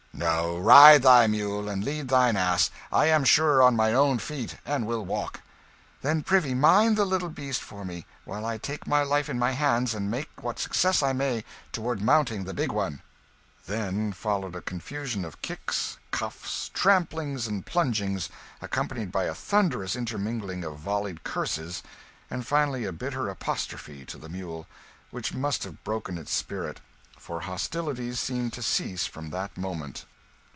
[0.13, 4.57] "No ride thy mule, and lead thine ass; I am surer on mine own feet,
[4.67, 5.41] and will walk."
[6.03, 9.51] "Then prithee mind the little beast for me while I take my life in my
[9.53, 13.01] hands and make what success I may toward mounting the big one."
[13.65, 18.29] Then followed a confusion of kicks, cuffs, tramplings and plungings,
[18.61, 21.81] accompanied by a thunderous intermingling of volleyed curses,
[22.29, 24.67] and finally a bitter apostrophe to the mule,
[25.09, 26.79] which must have broken its spirit,
[27.17, 30.05] for hostilities seemed to cease from that moment.